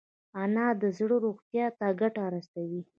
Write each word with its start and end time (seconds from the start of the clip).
انار 0.41 0.73
د 0.83 0.85
زړه 0.97 1.15
روغتیا 1.25 1.65
ته 1.77 1.85
ګټه 2.01 2.23
رسوي. 2.33 2.81